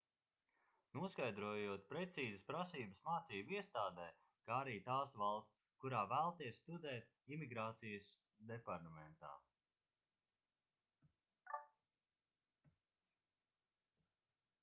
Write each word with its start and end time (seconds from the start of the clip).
noskaidrojot 0.97 1.83
precīzas 1.89 2.45
prasības 2.47 3.01
mācību 3.07 3.53
iestādē 3.57 4.07
kā 4.47 4.55
arī 4.61 4.73
tās 4.87 5.13
valsts 5.23 5.59
kurā 5.85 6.01
vēlaties 6.13 6.57
studēt 6.61 7.13
imigrācijas 7.37 8.09
departamentā 8.55 9.35